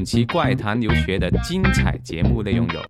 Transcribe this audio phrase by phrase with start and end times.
[0.00, 2.80] 本期怪谈留学的精彩节目内容有：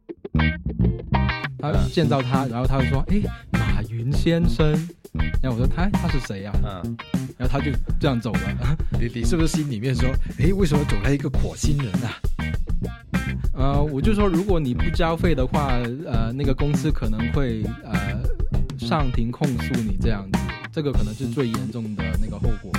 [1.59, 3.21] 他见到他，然后他就说：“哎，
[3.51, 4.71] 马云先生。”
[5.43, 6.97] 然后我说：“他他是谁呀？”嗯，
[7.37, 8.77] 然后他就这样走了。
[8.93, 12.15] 你你是不是心里面说：“哎，为什么走来一个火星人啊？”
[13.59, 18.23] 呃，我就说，如果你不交费的话，呃，那个公司可能会呃
[18.79, 20.39] 上庭控诉你这样子，
[20.71, 22.71] 这个可能是最严重的那个后果。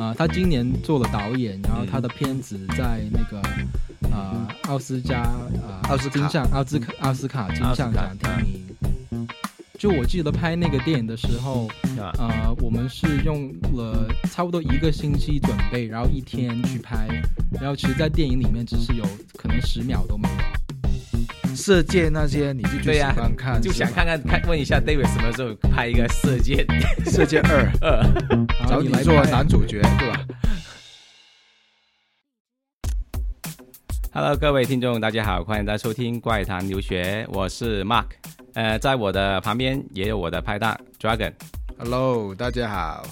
[0.00, 3.38] 啊，他今年做了导演，然后他的片子在那个
[4.10, 9.28] 啊奥斯加啊奥斯金像奥斯卡奥斯卡金像奖提名。
[9.78, 11.68] 就我记得拍那个电影的时候，
[11.98, 17.06] 呃，我们是用了差不多一个星期准备，然后一天去拍，
[17.60, 19.04] 然后其实，在电影里面只是有
[19.36, 20.49] 可能十秒都没有。
[21.60, 26.66] 射箭那些你就最喜欢看，就想看看看，问一下 David 什么时候拍一个射箭？
[27.04, 28.02] 射箭二二，
[28.66, 30.26] 找你做男主角，对吧
[34.10, 38.06] ？Hello，各位听众，大家好，欢迎大家收听《怪谈留学》，我是 Mark，
[38.54, 41.34] 呃，在我的旁边也有我的拍档 Dragon。
[41.76, 43.06] Hello，大家好。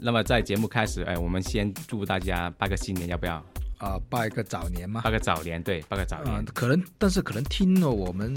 [0.00, 3.44] 那么在节目开始，哎，我们先祝大家拜个新年，要不要？
[3.82, 5.00] 啊，拜个早年嘛。
[5.00, 6.44] 拜个早年，对，拜个早年。
[6.54, 8.32] 可能，但是可能听了我们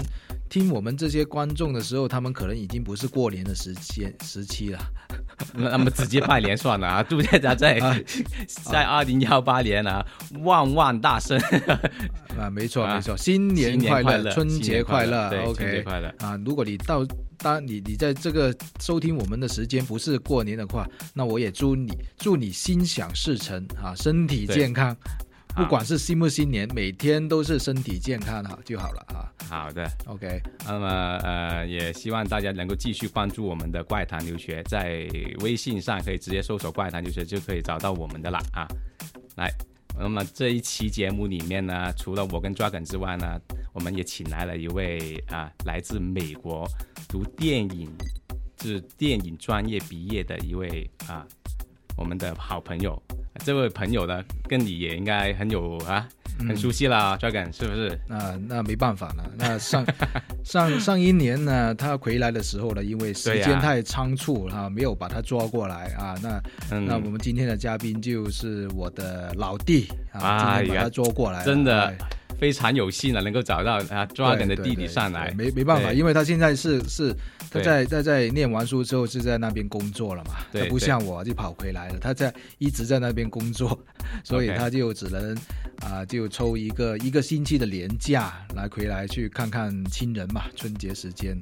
[0.50, 4.78] 听我们这些观众的时候，他们可能已经不是过年的时间时期了。
[5.54, 7.02] 那么直接拜年算了啊！
[7.08, 7.78] 祝大家在
[8.46, 10.04] 在二零幺八年啊，
[10.42, 11.38] 万万大胜
[12.36, 12.50] 啊！
[12.50, 16.40] 没错没错，新年快乐，春节快乐，OK，快乐啊！
[16.44, 24.96] 如果你到当你你在这个收听我们的时间不是过年的话，那我也祝你祝你心想事成啊，身体健康。
[25.56, 29.32] 不管是新不新年，每天都是身体健康好就好了啊。
[29.48, 30.38] 好的，OK。
[30.66, 30.86] 那么
[31.22, 35.08] 呃，也希望大家能够继续关注我们的怪谈留学，在
[35.40, 38.68] 微信上可以直接搜索“怪谈留学”就可以找到我们的啦啊。
[39.36, 39.50] 来，
[39.98, 43.40] 那么这一期节目里面呢，除了我跟 Dragon 之外呢，
[43.72, 46.68] 我们也请来了一位啊，来自美国
[47.08, 47.90] 读电影，
[48.60, 51.26] 是电影专业毕业的一位啊，
[51.96, 53.02] 我们的好朋友。
[53.44, 56.06] 这位朋友呢，跟你也应该很有啊，
[56.38, 57.98] 很熟悉啦，Dragon 是不是？
[58.08, 59.30] 那那没办法了。
[59.36, 59.84] 那上
[60.44, 66.14] 上上一年呢，他回来的时候呢，因为时间太仓促啊，没有把他抓过来啊。
[66.22, 71.94] 那那我们今天的嘉宾就是我的老弟啊，今天把他抓过来，真的
[72.38, 75.32] 非常有幸了，能够找到啊 Dragon 的弟弟上来。
[75.36, 77.14] 没没办法，因为他现在是是。
[77.48, 80.32] 他在在在念完书之后是在那边工作了嘛？
[80.52, 83.78] 他不像我就跑回来了，他在一直在那边工作，
[84.24, 85.34] 所以他就只能
[85.80, 91.36] 啊就抽一个一个星期的年假来回来去看看亲人嘛，春节时间。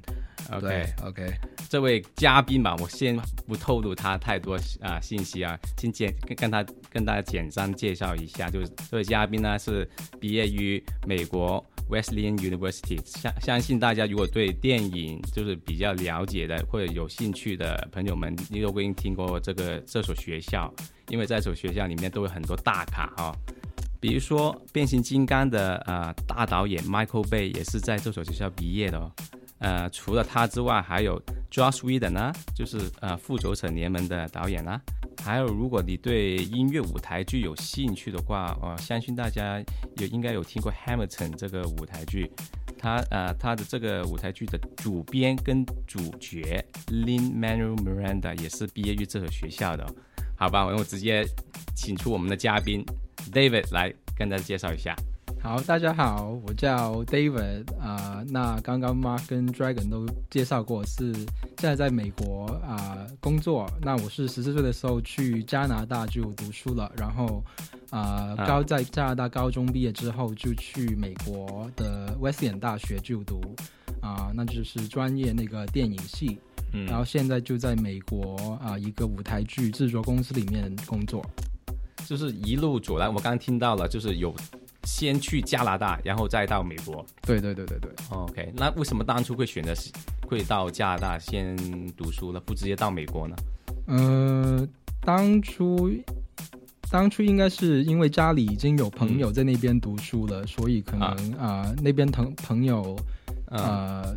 [0.51, 1.33] OK OK，
[1.71, 9.89] 这位嘉宾吧，我先不透露他太多啊信息啊，先简跟跟他跟大家简单介绍一下，就是这位嘉宾呢是
[10.21, 11.65] 毕业于美国。
[11.91, 20.73] Wesleyan University，相相信大家如果对电影就是比较了解的或者有兴趣的朋友们，你都会听过这个这所学校，
[21.09, 23.37] 因为在这所学校里面都有很多大咖哈，
[24.05, 29.11] 比如说变形金刚的呃大导演 Michael Bay 也是在这所学校毕业的哦，
[29.61, 31.19] 呃除了他之外，还有
[31.51, 34.79] Josh Whedon 呢，就是呃复仇者联盟的导演啦。
[35.25, 39.59] 还有，如果你对音乐舞台剧有兴趣的话，我相信大家
[39.97, 42.31] 也应该有听过《Hamilton》这个舞台剧。
[42.77, 49.87] 他呃，他的这个舞台剧的主编跟主角 Lin Manuel Miranda 也是毕业于这所学校的。
[50.45, 51.25] 好吧，我直接
[51.75, 52.85] 请出我们的嘉宾
[53.33, 54.95] David 来跟大家介绍一下。
[55.41, 58.23] 好，大家好，我叫 David 啊。
[58.29, 61.27] 那刚刚 Mark 跟 Dragon 都介绍过，是现
[61.61, 63.67] 在在美国啊工作。
[63.81, 67.43] 那我是十四岁的时候去加拿大就读书了，然后
[67.89, 73.41] 啊高在加拿大高中毕业之后就去美国的 Wesleyan 大学就读
[74.03, 76.39] 啊，那就是专业那个电影系。
[76.75, 81.25] 嗯，然后现在就在美国啊一个舞台剧制作公司里面工作，
[82.05, 84.35] 就是一路走来，我刚刚听到了，就是有。
[84.87, 87.03] 先去加拿大，然后再到美国。
[87.23, 87.91] 对对对对对。
[88.11, 89.73] OK，那为什么当初会选择
[90.29, 91.57] 会到加拿大先
[91.97, 93.35] 读书呢，不直接到美国呢？
[93.87, 94.69] 呃，
[95.01, 95.91] 当初
[96.91, 102.95] 当初应该是因为家里已经有朋友在那边读书了，所以可能啊那边朋朋友
[103.47, 104.15] 呃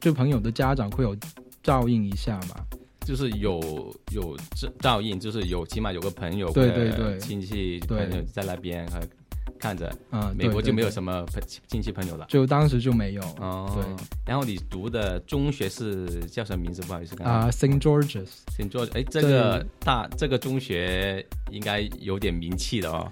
[0.00, 1.14] 就朋友的家长会有
[1.68, 2.56] 照应一下嘛，
[3.04, 8.98] 就是有有照照应，就是有起码有个朋友对对对亲戚朋友在那边和。
[9.58, 13.68] 看着，嗯，美国就没有什么朋亲戚朋友了，就当时就没有哦。
[13.74, 16.80] 对，然后你读的中学是叫什么名字？
[16.82, 23.10] 不好意思，啊，Saint George's，Saint George，哎，这个大这个中学应该有点名气的哦。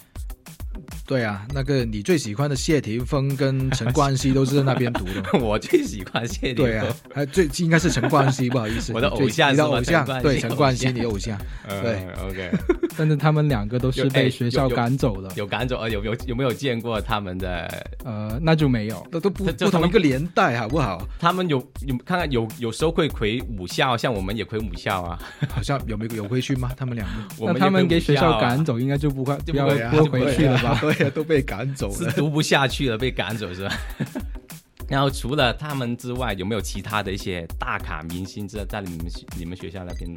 [1.07, 5.39] 对啊，那个你最喜欢的谢霆锋跟陈冠希都是在那边读的。
[5.39, 6.67] 我最喜欢谢霆锋。
[6.67, 11.39] 对啊，还最应该是陈冠希，不好意思，我的偶像，你的偶像，对陈冠希，你偶像。
[11.69, 12.51] 对，OK。
[12.99, 15.31] 但是他们两个都是被学校赶走的。
[15.37, 15.89] 有赶走啊？
[15.89, 17.67] 有有有没有见过他们的？
[18.05, 21.07] 呃，那就没有，都都不不同一个年代，好不好？
[21.19, 25.19] 他们有有看看有有时候会回母校，像我们也回母校啊。
[25.51, 26.71] 好像有没有有回去吗？
[26.77, 27.53] 他们两个？
[27.53, 30.79] 那他们给学校赶走，应该就不会就不会回去了吧？
[30.83, 33.79] 对呀，都被赶走了，是读不下去了，被赶走是吧？
[34.89, 40.09] 然后除了他们之外，有没有其他的一些大咖明星在在你们你们学校那边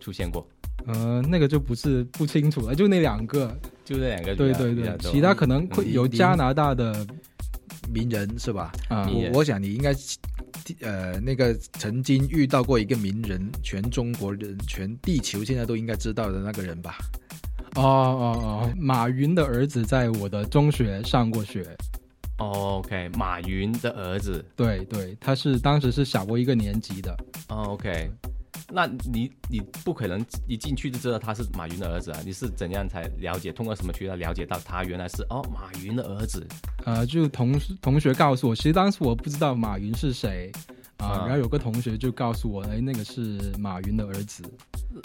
[0.00, 0.46] 出现过？
[0.86, 3.54] 呃，那个就不是不清楚了，就那两个，
[3.84, 7.06] 就那两个，对对对，其他可能会有加拿大的
[7.92, 8.72] 名人是吧？
[8.88, 9.94] 啊，我我想你应该
[10.80, 16.96] 呃那个曾经遇到过一个名人，全中国人、全地球现在都应该知道的那个人吧？
[17.76, 21.66] 哦哦哦，马云的儿子在我的中学上过学。
[22.38, 27.14] OK，马云的儿子，对对，他是当时是小过一个年级的。
[27.48, 28.10] OK，
[28.72, 32.20] 那你你不可能一进去就知道他是马云的儿子啊？
[32.24, 33.52] 你是怎样才了解？
[33.52, 36.46] 通过什么渠道了解到他原来是哦马云的儿子？
[36.86, 40.50] 呃，就同同学告诉我，其实当时我不知道马云是谁。
[41.00, 44.42] 啊，然后有个同学就告诉我，哎，那个是马云的儿子。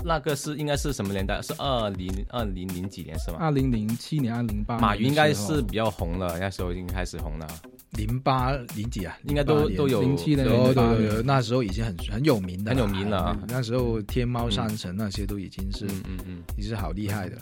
[0.03, 1.41] 那个是应该是什么年代？
[1.41, 3.37] 是二零二零零几年是吗？
[3.39, 4.77] 二零零七年、二零八。
[4.79, 7.47] 马云应该是比较红了，那时候已经开始红了。
[7.91, 9.15] 零八零几啊？
[9.23, 13.37] 应该都都有零七年、对对对，那时候已经很很有名的，很有名了。
[13.47, 17.37] 那时候天猫商城那些都已经是，嗯嗯嗯，已经是好厉害的。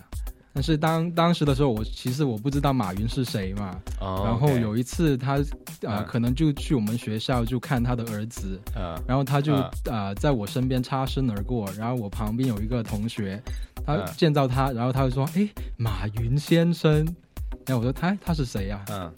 [0.54, 3.76] 但是当当时的时候，我其实我不知道马云是谁嘛。
[4.00, 4.22] 哦。
[4.24, 5.40] 然后有一次他
[5.88, 8.60] 啊，可能就去我们学校就看他的儿子。
[8.76, 8.96] 嗯。
[9.08, 9.56] 然后他就
[9.90, 13.42] 啊，在我身边擦身而过，然后我旁边有一个同学，
[13.86, 17.04] 他见到他，然后他就说：“哎，马云先生。”
[17.66, 19.12] 然后我说：“他他是谁呀？”嗯。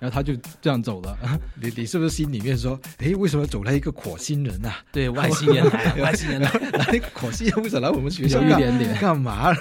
[0.00, 1.16] 然后他就这样走了。
[1.60, 8.42] 你你是不是心里面说：“哎，为什么走了一个火星人啊？”对，外星人来， 外星人来，来火星人为什么来我们学校？
[8.42, 9.54] 有一点点干嘛？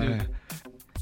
[0.00, 0.18] 对，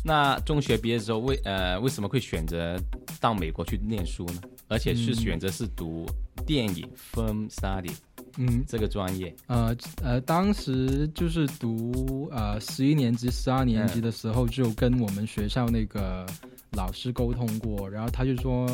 [0.05, 2.79] 那中学毕业之后，为呃为什么会选择
[3.20, 4.41] 到美国去念书呢？
[4.69, 6.06] 而且是选择是读
[6.46, 7.94] 电影 film study，
[8.38, 9.32] 嗯，这个专业。
[9.46, 16.26] 呃呃，当时就是读呃十一年级、十二年级的时候，就跟我们学校那个
[16.73, 18.67] 老师沟通过，然后他就说，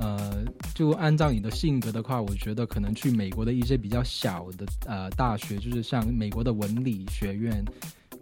[0.00, 0.44] 呃，
[0.74, 7.64] 就按照你的性格的话，我觉得可能去美国的一些比较小的呃大学，就是像美国的文理学院。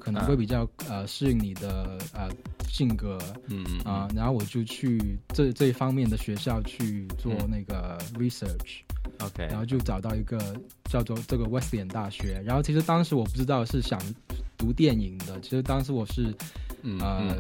[0.07, 2.31] 可能会比较呃适应你的呃
[2.69, 3.19] 性格，
[3.49, 10.39] 嗯啊，然后我就去这这一方面的学校去做那个 research，OK，然后就找到一个
[10.85, 14.01] 叫做这个 Wesleyan 大学，然后其实当时我不知道是想
[14.57, 16.33] 读电影的，其实当时我是
[17.01, 17.37] 呃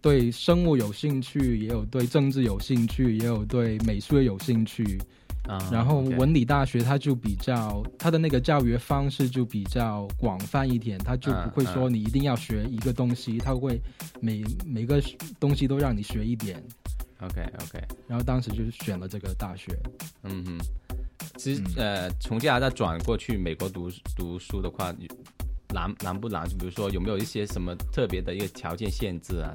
[0.00, 4.96] 对生物有兴趣，也有对政治有兴趣，也有对美术有兴趣。
[5.70, 13.80] 然后文理大学它就比较它的那个教育方式就比较广泛一点，它就不会说你一定要学一个东西，它会
[14.20, 15.02] 每每个
[15.38, 16.62] 东西都让你学一点。
[17.20, 17.82] OK OK。
[18.06, 19.76] 然后当时就是选了这个大学。
[20.24, 20.58] 嗯哼。
[21.36, 24.94] 其实呃，从加拿大转过去美国读读书的话，
[25.68, 26.48] 难难不难？
[26.48, 29.54] 就比如说有没有一些什么特别的一个条件限制啊？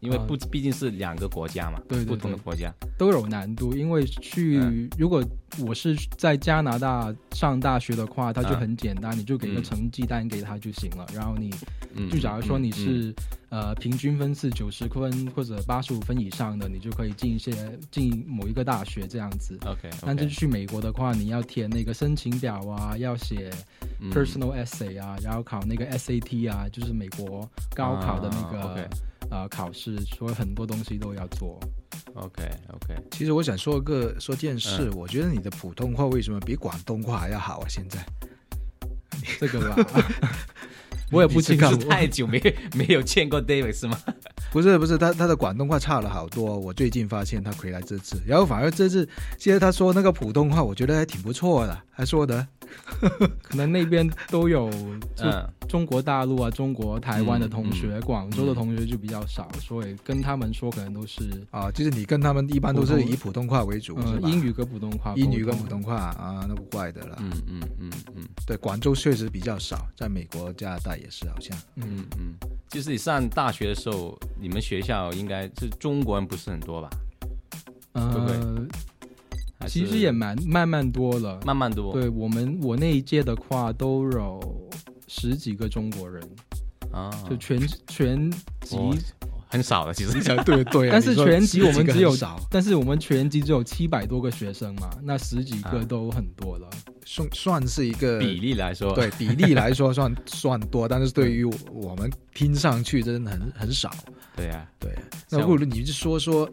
[0.00, 3.74] 因为不毕竟是两个国家嘛，对不同的国家都有难度。
[3.74, 5.24] 因为去如果
[5.60, 11.06] 我是在加拿大上大学的话，它就很简单，你就给个成绩单给他就行了。
[11.14, 11.50] 然后你
[12.10, 13.14] 就假如说你是
[13.48, 17.52] 呃平均分是九十分或者八十五分以上的，你就可以进一些
[17.90, 19.58] 进某一个大学这样子。
[19.66, 23.50] OK，但是去美国的话，你要填那个申请表啊，要写
[24.12, 28.58] personal essay 啊，然后考那个 SAT 啊，就是美国高考的那个。
[28.58, 28.74] 啊，
[29.50, 31.58] 考试所以很多东西都要做。
[32.14, 32.42] OK
[32.72, 37.66] OK，其实我想说个说件事，我觉得你的普通话为什么比广东话还要好啊？
[37.68, 38.04] 现在
[39.38, 40.02] 这个吧，
[41.12, 42.40] 我也不清楚，太久没
[42.74, 43.98] 没有见过 David 是吗？
[44.50, 46.58] 不是不是，他他的广东话差了好多。
[46.58, 49.06] 我最近发现他回来这次，然后反而这次
[49.38, 52.46] 现在他说那个普通话，我觉得还挺不错的，还说的。
[53.42, 54.70] 可能那边都有，
[55.18, 72.04] 嗯，中国大陆啊，中国台湾的同学，广州的同学就比较少，所以跟他们说可能都是啊，就是你跟他们一般都是以普通话为主，嗯，英语跟普通话，英语跟普通话啊，那不怪的了，嗯嗯嗯嗯，对，广州确实比较少，在美国、加拿大也是好像，嗯。
[72.18, 72.34] 嗯，
[72.68, 76.90] 就是你上大学的时候，你们学校应该是中国人不是很多吧？
[77.92, 78.66] 呃。
[79.66, 81.92] 其实也蛮慢慢多了，慢慢多。
[81.92, 84.70] 对我们我那一届的话，都有
[85.08, 86.22] 十几个中国人
[86.92, 88.78] 啊，就全全级
[89.48, 90.12] 很少了，其实
[90.44, 90.90] 对对。
[90.90, 92.14] 但是全级我们只有，
[92.50, 96.68] 但是我们全级只有七百多个学生嘛，那十几个都很多了，
[97.04, 103.90] 算算是一个比例来说，对比例来说 算算多，但是对于我们听上去真的很很少。
[104.36, 104.94] 对呀，对。
[105.30, 106.48] 那不如你就说说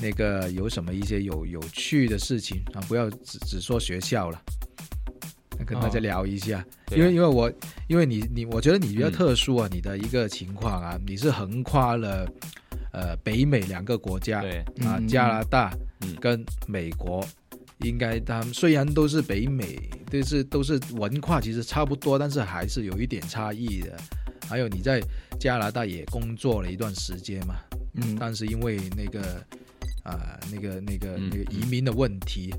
[0.00, 2.80] 那个有什么一些有有趣的事情啊？
[2.88, 4.40] 不要只只说学校了。
[5.66, 7.52] 跟大家聊一下，因为因为我
[7.88, 12.26] 因为你你我觉得你比较特殊啊，你的一个情况啊，你是横跨了
[12.92, 15.76] 呃北美两个国家，对啊加拿大
[16.20, 17.22] 跟美国，
[17.80, 19.76] 应该他们虽然都是北美，
[20.10, 23.96] 都是都是文化其实差不多，但是还是有一点差异的。
[24.48, 25.02] 还有你在
[25.40, 27.56] 加拿大也工作了一段时间嘛，
[27.94, 29.44] 嗯，但是因为那个
[30.08, 32.54] 啊那个那个那个移民的问题，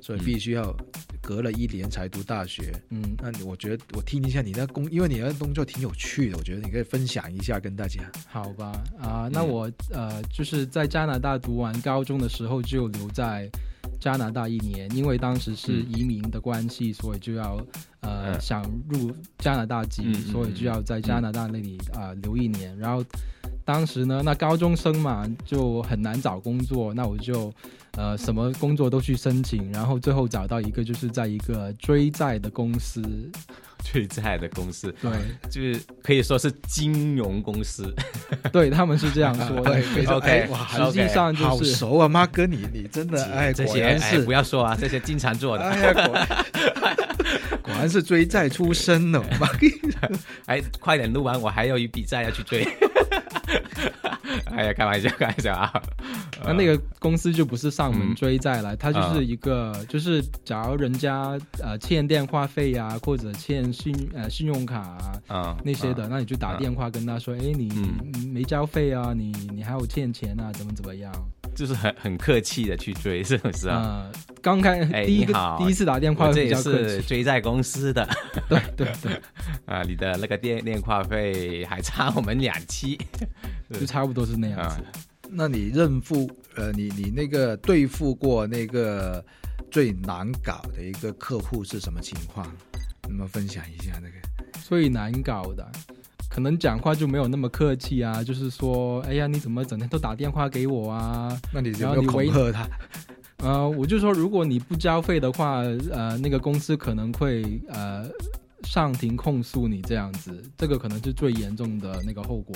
[0.00, 0.74] 所以必须要。
[1.22, 8.00] 隔了一年才读大学，嗯，那我觉得我听一下你那工，因为你的工作挺有趣的，我觉得你可以分享一下跟大家。
[8.26, 13.48] 好吧，啊，那我呃就是在加拿大读完高中的时候就留在
[14.00, 17.64] 加拿大一年，因为当时是移民的关系，所以就要
[18.00, 22.76] 呃想入加拿大籍，所以就要在加拿大那里啊留一年。
[22.78, 23.04] 然后
[23.64, 27.52] 当时呢，那高中生嘛就很难找工作，那我就。
[27.96, 33.02] 呃，什么工作都去申请，然后最后找到一个，就是在一个追债的公司，
[33.82, 35.10] 追债的公司，对，
[35.50, 37.92] 就是可以说是金融公司，
[38.52, 39.82] 对他们是这样说的。
[40.06, 45.64] OK，哇，实际上就是好熟啊，妈哥，你你真的哎，这些是不要说啊，这些经常做的，
[47.60, 49.48] 果然是追债出身的，妈，
[50.46, 52.64] 哎，快点录完，我还有一笔债要去追。
[54.50, 55.72] 哎呀，开玩笑， 开玩笑啊！
[56.44, 64.96] 那那个公司就不是上门追债了，他就是一个，就是假如人家呃欠电话费呀，或者欠信呃信用卡
[65.28, 67.70] 啊那些的，那你就打电话跟他说，哎，你
[68.32, 71.12] 没交费啊，你你还有欠钱啊，怎么怎么样？
[71.54, 74.10] 就是很很客气的去追，是不是啊？
[74.42, 78.08] 刚开第一个第一次打电话，这也是追在公司的，
[78.48, 79.20] 对对对，
[79.66, 82.98] 啊，你的那个电电话费还差我们两期。
[83.78, 84.78] 就差不多是那样子。
[85.28, 89.24] 那你认付呃，你你那个对付过那个
[89.70, 92.44] 最难搞的一个客户是什么情况？
[93.02, 94.14] 能不能分享一下那个
[94.60, 95.70] 最难搞的？
[96.30, 101.36] 可能讲话就没有那么客气啊，就是说，哎呀，你怎么整天都打电话给我啊？
[101.52, 102.66] 那你就要恐吓他？
[103.44, 108.08] 呃，我就说，如果你不交费的话，呃，那个公司可能会呃。
[108.64, 112.54] 上庭控诉你这样子，这个可能是最严重的那个后果。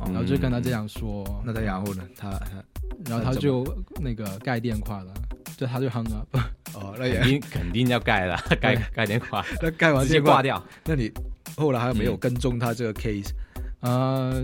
[0.00, 2.02] 然后就跟他这样说，那他然后呢？
[2.16, 2.30] 他，
[3.04, 3.62] 然后他就
[4.00, 5.12] 那个盖电话了，
[5.54, 6.38] 就他就 hang up。
[6.74, 10.62] 哦，那肯定肯定要盖了， 盖盖电话，那盖完直接挂掉。
[10.84, 11.10] 那你
[11.56, 13.30] 后来还没有跟踪他这个 case？
[13.80, 14.42] 呃，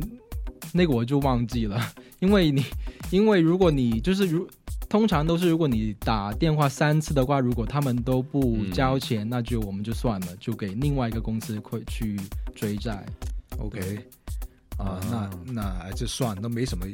[0.72, 1.80] 那个我就忘记了，
[2.20, 2.64] 因为你，
[3.10, 4.48] 因为如果你就是如。
[4.90, 12.18] 通常都是，如果你打电话三次的话，如果他们都不交钱，那就我们就算了，就给另外一个公司会去
[12.54, 13.04] 追债。
[13.58, 13.98] OK，
[14.78, 16.86] 啊，那那就算，都没什么。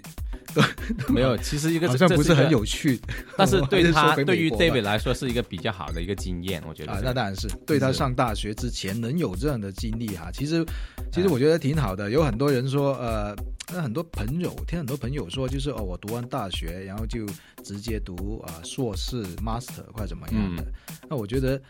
[1.09, 3.01] 没有，其实一个好像不是很有趣，
[3.37, 10.65] 但是对他对于 David 来说是一个比较好的一个经验，我觉得啊，那当然是对他上大学之前能有这样的经历哈，其实
[11.13, 12.09] 其实我觉得挺好的。
[12.11, 13.35] 有很多人说，呃，
[13.73, 17.27] 那很多朋友听很多朋友说，就是哦，我读完大学，然后就
[17.65, 20.65] 直接读啊硕士、master 或者怎么样的。
[21.09, 21.61] 那我觉得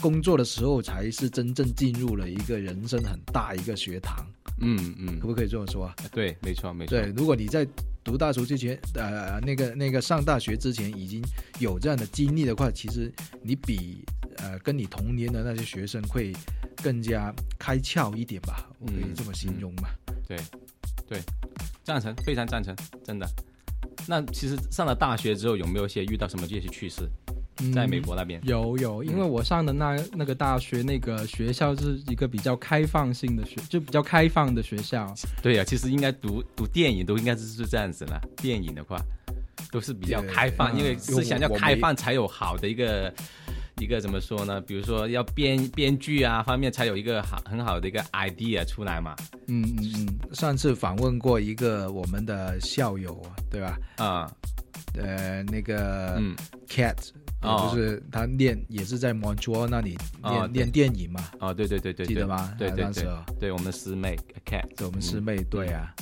[0.00, 4.24] 工作的时候才是真正进入了一个人生很大一个学堂。
[4.60, 5.92] 嗯嗯，可不可以这么说？
[6.12, 6.90] 对，没错没错。
[6.90, 7.66] 对，如果你在
[8.04, 11.20] 读大学之前，呃，那个那个上大学之前已经
[11.58, 14.04] 有这样的经历的话，其实你比
[14.36, 16.32] 呃跟你同年的那些学生会
[16.82, 19.88] 更加开窍一点吧，我可以这么形容嘛？
[20.26, 20.38] 对，
[21.08, 21.20] 对，
[21.82, 22.74] 赞成，非常赞成，
[23.04, 23.26] 真的。
[24.06, 27.08] 那其实上了大学之后，有没有一些遇到什么这些趣事？
[27.72, 35.14] 在美国那边有有，因为我上的那那个大学那个学校是一个比较开放性的学，就比较开放的学校。
[35.40, 38.20] 对呀，其实应该读读电影都应该是是这样子的。
[38.38, 39.00] 电影的话
[39.70, 43.14] 都是比较开放，因为思想要开放才有好的一个
[43.78, 44.60] 一个怎么说呢？
[44.60, 49.14] 比如说要编编剧啊方面才有一个好很好的一个 idea 出来嘛。
[49.46, 50.34] 嗯嗯嗯。
[50.34, 53.78] 上次访问过一个我们的校友，对吧？
[53.96, 54.30] 啊，
[54.94, 56.20] 呃，那个
[56.68, 56.96] cat。
[57.44, 61.20] 就是他练也是在 Montreal 那里练练电影嘛。
[61.38, 62.52] 哦，对对对对，记得吗？
[62.58, 63.04] 对对对，
[63.38, 65.94] 对我们师妹 Cat，我们师妹对啊，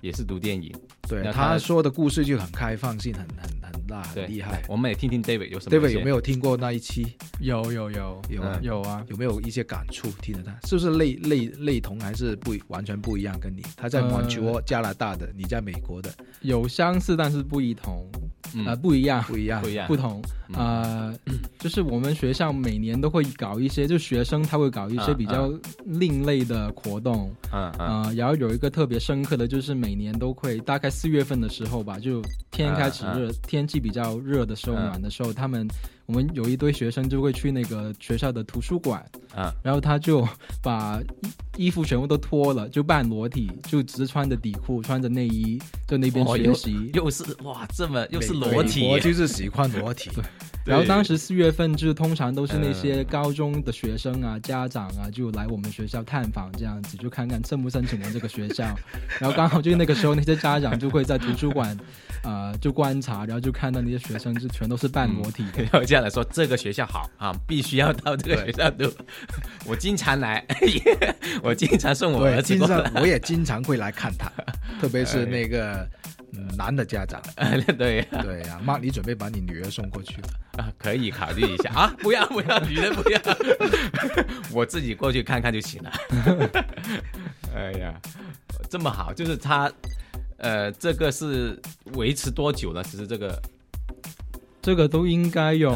[0.00, 0.72] 也是读电影。
[1.08, 4.62] 对，他说的故事就很开放性，很很很大很厉害。
[4.68, 7.16] 我们也听听 David 有什么？David 有没有听过那一期？
[7.40, 9.04] 有有有有有啊！
[9.08, 10.08] 有没有一些感触？
[10.22, 13.36] 听着他是不是类类类同，还是不完全不一样？
[13.40, 16.08] 跟你他在蒙特利加拿大的，你在美国的，
[16.42, 18.08] 有相似，但是不一同。
[18.66, 20.22] 呃，不一样，不一样，不一样，不同。
[20.52, 21.14] 呃，
[21.58, 25.52] 就是我们学校每年都会搞一些，就学生他会搞一些比较
[25.84, 27.30] 另类的活动。
[27.52, 28.16] 嗯嗯。
[28.16, 35.66] 然后有一个特别深刻的就是每年都会，大概四月份的时候吧，就天开始热，天气比较热的时候，暖的时候，他们。
[36.06, 39.00] 我们有一堆学生就会去那个学校的图书馆，
[39.34, 40.26] 啊，然后他就
[40.62, 41.00] 把
[41.56, 46.90] 衣衣服全部都脱了，就半裸体，就只穿着底裤，穿着内衣，在那边学习。
[46.94, 50.10] 又是哇，这么又是裸体，我就是喜欢裸体。
[50.14, 50.24] 对。
[50.64, 58.64] 然后当时四月份就通常都是那些高中的学生啊、家长啊，就来我们学校探访，这样子就看看申不申请我们这个学校。
[59.20, 61.76] 然后刚好就那个时候，那些家长就会在图书馆。
[62.22, 65.42] 啊，就观察，然后就看到那些学生就全都是半裸体。
[65.56, 68.84] 然后这样来说，这个学校好啊，必须要到这个学校读。
[69.66, 70.44] 我经常来，
[71.42, 74.30] 我经常送我儿子过来，我也经常会来看他，
[74.80, 75.88] 特别是那个
[76.56, 77.20] 男的家长。
[77.78, 80.20] 对对呀，妈，你准备把你女儿送过去
[80.56, 80.72] 啊？
[80.78, 81.94] 可以考虑一下啊！
[81.98, 83.20] 不要不要，女人不要，
[84.52, 85.92] 我自己过去看看就行了。
[87.54, 87.94] 哎呀，
[88.68, 89.70] 这么好，就是他。
[90.42, 91.60] 呃，这个是
[91.96, 92.82] 维持多久了？
[92.82, 93.42] 其实这个，
[94.62, 95.70] 这个都应该有，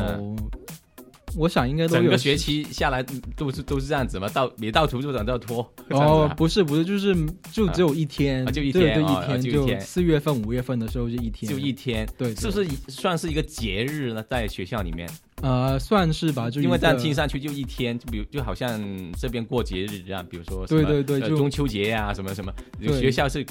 [1.37, 2.03] 我想应该都有。
[2.03, 3.03] 整个学期下来
[3.37, 4.29] 都是都是这样子嘛？
[4.29, 5.61] 到每到图书馆都要拖。
[5.91, 7.15] 哦，不是不是，就是
[7.53, 12.09] 就只有一天，就一天，就一天，就四月份、五月份的时候就一天，就一天。
[12.17, 14.25] 对，是不是算是一个节日呢？
[14.29, 15.09] 在学校里面？
[15.43, 18.81] 呃，算是吧，就因为这样听上去就一天，就比如就好像
[19.19, 22.53] 这边过节日一样，比如说对对对，中秋节呀，什么什么，
[22.99, 23.45] 学校是。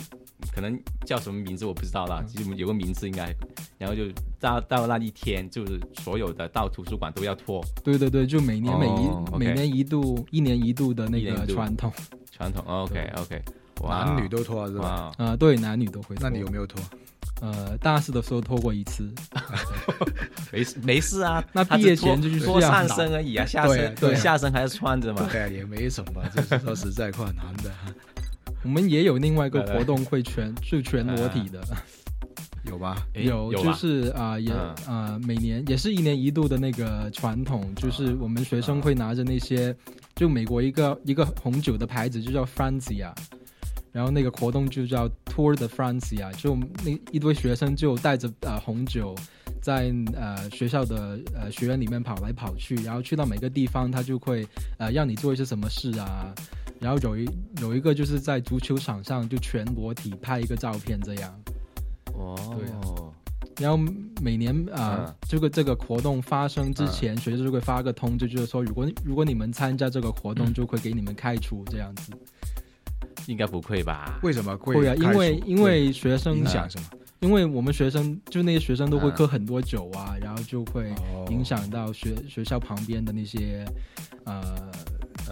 [0.51, 3.33] 可能叫什么名字我不知道啦，其实有个名字应该，
[3.77, 4.03] 然后就
[4.39, 7.63] 到到那一天，就是所有的到图书馆都要脱。
[7.83, 11.91] 对对对，就每年每一每年一度，一年一度的那个传统。
[12.31, 13.41] 传统，OK OK，
[13.87, 15.11] 男女都脱是吧？
[15.17, 16.15] 啊，对，男女都会。
[16.19, 16.81] 那你有没有脱？
[17.41, 19.07] 呃，大四的时候脱过一次。
[20.51, 25.27] 没事没事啊，那毕业前就是拖上身而已啊，下身对下身还是穿着嘛。
[25.31, 27.71] 对啊，也没什么，就是说实在话， 男的。
[28.63, 31.61] 我们也有另外一个活动，会全是全裸体的，
[32.65, 33.05] 有吧？
[33.13, 34.51] 有，就是啊，也
[34.87, 39.75] 啊，每年也是一年一度的那个传统，就是我们学生会拿着那些，
[40.15, 43.11] 就美国一个一个红酒的牌子，就叫 Francia，
[43.91, 49.13] 然后那个活动就叫 Tour de Francia，就那一堆学生就带着呃红酒，
[49.61, 54.47] 在呃学校的呃学院里面跑来跑去，然后去到每个地方，他就会
[54.77, 56.33] 呃让你做一些什么事啊。
[56.83, 57.29] 然后有一
[57.61, 61.33] 有一个就是在足球场上就全裸体拍一个照片这样，
[62.13, 62.67] 哦，对。
[63.63, 63.77] 然后
[64.19, 72.11] 每年啊，这个这个活动发生之前，学校就会发个通知，就是说如果如果你们参加这个活动，就会给你们开除这样子。
[73.27, 74.19] 应该不会吧？
[74.23, 74.95] 为什么会啊？
[74.95, 76.87] 因为因为学生影响什么？
[77.19, 80.93] 因为我们学生就那些学生都会喝很多酒啊，然后就会
[81.29, 83.63] 影响到学学校旁边的那些
[84.25, 84.43] 呃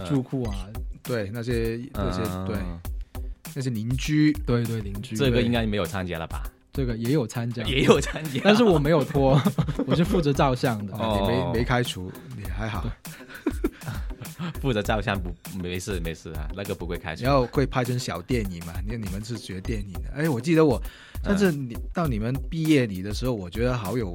[0.05, 0.55] 住户啊。
[1.03, 2.57] 对那些那些对
[3.55, 6.43] 那些邻居，对对邻居，这个应该没有参加了吧？
[6.73, 9.41] 这个也有参加，也有参加，但是我没有拖，
[9.85, 12.89] 我是负责照相的，你没没开除，你还好，
[14.61, 17.23] 负责照相不没事没事啊，那个不会开除。
[17.25, 18.73] 然后会拍成小电影嘛？
[18.85, 20.81] 因为你们是学电影的，哎，我记得我，
[21.23, 24.13] 但是你到你们毕业礼的时候，我觉得好有。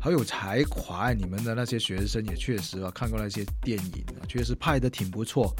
[0.00, 5.54] 好有才华，你们的那些学生也确实啊，看过那些电影啊，确实拍的挺不错，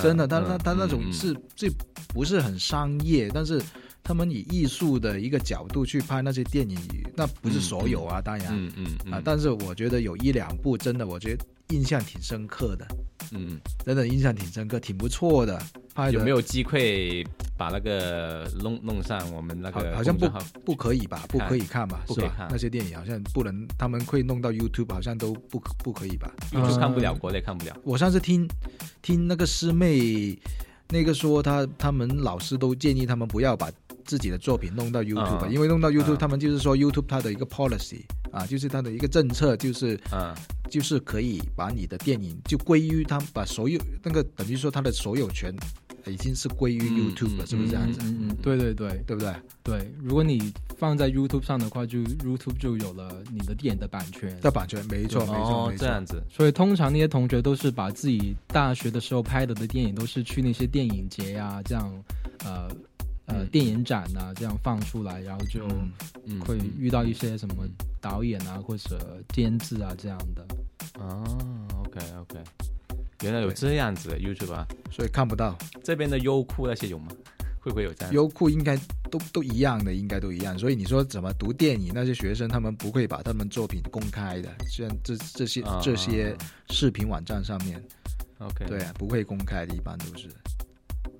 [0.00, 0.26] 真的。
[0.26, 1.68] 他他他那种是这
[2.08, 3.62] 不是很商业，但是
[4.02, 6.78] 他们以艺术的一个角度去拍那些电影，
[7.16, 8.72] 那不是所有啊，当然，嗯
[9.04, 12.86] 嗯啊，但是我觉得有一两部真的，我觉得印象挺深刻的。
[13.32, 15.60] 嗯，真的印象挺深刻，挺不错的。
[16.12, 19.96] 有没有机会把那个弄弄上我们那个？
[19.96, 20.28] 好像不
[20.64, 21.24] 不可以吧？
[21.28, 22.04] 不可以看吧？
[22.08, 22.48] 是吧？
[22.50, 27.76] 那些电影好像不能，他们会弄到 YouTube，好像都不不可以吧？YouTube 看不了，国内看不了。
[27.82, 28.46] 我上次听
[29.00, 30.38] 听那个师妹
[30.90, 33.70] 那个说，他他们老师都建议他们不要把
[34.04, 40.34] 自己的作品弄到 YouTube，因为弄到 YouTube，他们就是说 YouTube 它的一个 policy 啊，就是它的一个政策，就是嗯。
[40.68, 45.54] 就是可以把你的电影就归于他，把所有那个等于说他的所有权
[46.10, 48.00] 已经是归于 YouTube 了，是不是这样子？
[48.02, 49.34] 嗯嗯，对对对，对不对？
[49.62, 54.38] 对，如果你放在 YouTube 上的话，就 YouTube 就有了你的电影的版权。
[54.40, 55.78] 的版权，没错没错没错。
[55.78, 61.92] 这样子，所以通常那些同学都是把自己大学的时候拍的的电影，都是去那些电影节呀，这样
[62.44, 62.68] 呃
[63.26, 65.66] 呃电影展啊这样放出来，然后就
[66.26, 67.66] 嗯会遇到一些什么
[68.00, 70.46] 导演啊或者监制啊这样的。
[71.00, 71.24] 哦
[71.84, 72.38] ，OK OK，
[73.22, 75.56] 原来有这样子的 YouTube 啊，所以看不到。
[75.82, 77.08] 这边的优酷那些有吗？
[77.60, 78.14] 会不会有这样？
[78.14, 78.76] 优酷应该
[79.10, 80.56] 都都一样的，应该都一样。
[80.58, 81.90] 所以你说怎么读电影？
[81.94, 86.36] 那些学生他们不会把他们作品公开的，像这这些啊这些
[86.70, 87.82] 视频网站上面
[88.38, 90.28] ，OK，对啊，不会公开的，一般都是。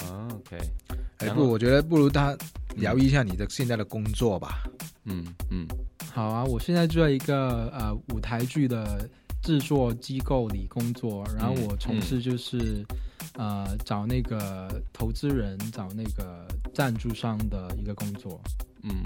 [0.04, 0.58] 哦，OK，
[1.18, 2.36] 哎，不，我觉得不如他
[2.76, 4.62] 聊一下你的现在的工作吧。
[5.04, 5.66] 嗯嗯
[6.12, 9.08] 好啊，我现在就在一个呃舞台剧的
[9.46, 12.84] 制作机构里工作，然后我从事就是、
[13.38, 18.40] 呃找那个投资人、找那个赞助商的一个工作。
[18.82, 19.04] 嗯，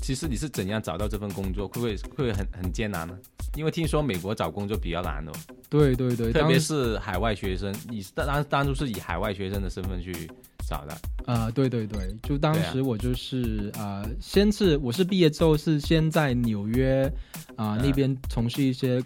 [0.00, 1.68] 其实你是怎样找到这份工作？
[1.68, 3.14] 会不会会不会很很艰难呢？
[3.54, 5.32] 因为听说美国找工作比较难哦，
[5.68, 10.30] 对对对，特别是海外学生，你当当当初是以海外学生的身份去
[10.66, 10.96] 找的。
[11.26, 17.12] 呃对对对，就当时我就是、呃，先是我是毕业之后是先在纽约
[17.56, 19.02] 啊、嗯那边从事一些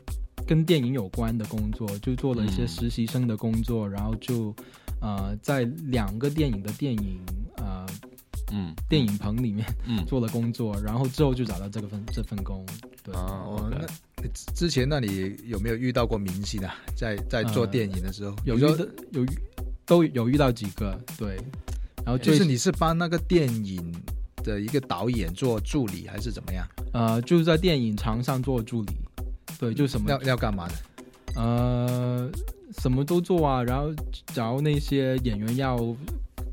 [0.47, 4.55] 跟电影有关的工作，就做了一些嗯实习生的工作，然后就
[5.01, 7.21] 呃在两个电影的电影
[7.57, 7.87] 呃
[8.53, 12.65] 嗯，电影棚里面嗯 做了工作，然后之后就找到这个份这份工。
[13.03, 16.75] 对，哦哦，，OK 那你之之前那里有没有遇到过明星啊？
[16.97, 19.27] 在在做呃电影的时候，有遇有
[19.87, 21.37] 都有遇到几个对，
[22.05, 23.93] 然后就是你是帮那个电影
[24.43, 26.67] 的一个导演做助理，还是怎么样？
[26.93, 28.93] 呃就是在电影场上做助理，
[29.59, 30.75] 对，就什么要要干嘛的？
[31.41, 32.31] 呃
[32.79, 33.93] 什么都做啊，然后
[34.27, 35.79] 假如那些演員要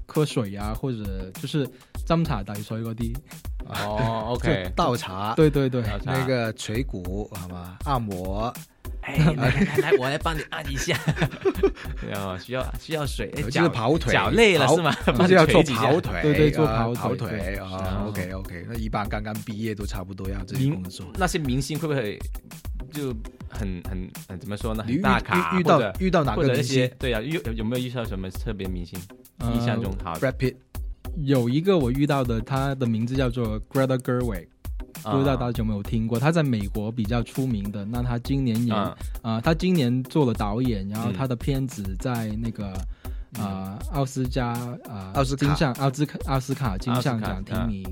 [0.07, 1.67] 喝水啊，或者就是
[2.05, 3.15] 斟茶遞水嗰啲，
[3.67, 7.77] 哦，OK， 倒茶，对对对，那个捶骨好吗？
[7.85, 8.53] 按摩，
[9.01, 10.95] 哎，来来来来，我来帮你按一下。
[12.01, 14.93] 对啊，需要需要水，哎就是跑腿，脚累了是吗？
[15.17, 18.05] 就是要做跑腿，对对做啊跑腿跑腿啊啊。
[18.07, 21.05] OK OK，那一般刚刚毕业都差不多要这些工作。
[21.17, 22.19] 那些明星会不会
[22.91, 23.13] 就
[23.49, 24.83] 很很很怎么说呢？
[24.87, 28.99] 遇很大咖，遇遇到遇到哪个明星些对啊，遇有有没有遇到什么特别明星？
[29.39, 30.55] 呃印象中好的，？Brad Pitt，
[31.17, 34.47] 有一个我遇到的，他的名字叫做 Greta Gerwig，
[35.03, 36.19] 不知道大啊家有没有听过？
[36.19, 37.83] 他在美国比较出名的。
[37.85, 42.71] 那他今年也啊、啊他今年做了导演，然后嗯他的片子在那个
[43.39, 44.49] 啊、奥斯加
[44.87, 47.83] 啊、奥斯卡金像奥斯卡奥斯卡金像奖提名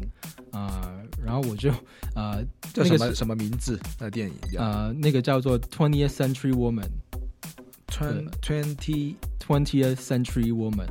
[0.51, 1.71] 啊、然后我就
[2.15, 3.79] 呃叫什么那个是什么名字？
[3.99, 6.89] 那电影叫呃那个叫做 Twentieth Century Woman。
[7.91, 10.87] Twenty Twentieth Century woman,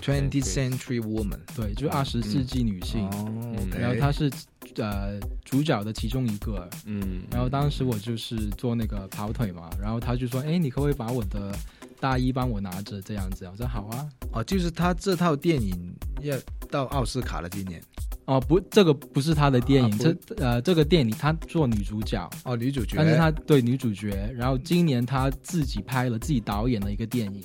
[0.00, 1.40] twentieth Century Woman。
[1.54, 3.04] 对，就二十世纪女性。
[3.10, 4.30] 哦然后她是
[4.76, 11.52] 呃主角的其中一个，嗯，然后当时我就是做那个跑腿嘛，然后他就说：“哎，你可不可以把我的
[11.98, 14.08] 大衣帮我拿着这样子？”我说：“好啊。
[14.32, 16.36] 哦，就是他这套电影要
[16.70, 17.82] 到奥斯卡了，今年”
[18.28, 27.42] 哦，不，这个不是他的电影，这呃这个电影他做女主角，哦，女主角，但是他对女主角，然后今年他自己拍了自己导演的一个电影，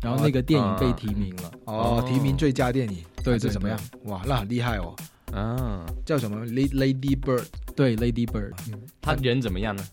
[0.00, 1.50] 然后那个电影被提名了。
[1.64, 3.76] 哦哦提名最佳电影，对对是怎么样？
[4.04, 4.94] 哇，那很厉害哦，
[5.32, 7.44] 啊，叫什么？Lady Bird？
[7.74, 8.52] 对，Lady Bird，
[9.00, 9.84] 他人怎么样呢？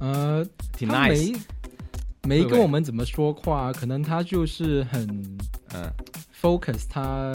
[0.00, 0.44] 呃，
[0.76, 1.38] 挺 nice，
[2.24, 5.06] 没没跟我们怎么说话，可能他就是很
[5.72, 5.88] 嗯。
[6.42, 7.34] focus 他